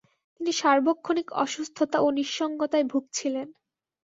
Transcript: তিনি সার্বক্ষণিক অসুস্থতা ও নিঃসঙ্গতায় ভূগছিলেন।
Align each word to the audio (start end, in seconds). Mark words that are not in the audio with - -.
তিনি 0.35 0.51
সার্বক্ষণিক 0.53 1.27
অসুস্থতা 1.43 1.97
ও 2.01 2.07
নিঃসঙ্গতায় 2.17 2.85
ভূগছিলেন। 2.91 3.47